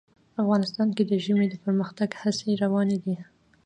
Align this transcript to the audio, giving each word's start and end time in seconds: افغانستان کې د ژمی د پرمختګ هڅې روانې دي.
افغانستان 0.41 0.87
کې 0.95 1.03
د 1.05 1.11
ژمی 1.25 1.47
د 1.49 1.55
پرمختګ 1.63 2.09
هڅې 2.21 2.51
روانې 2.63 2.97
دي. 3.03 3.15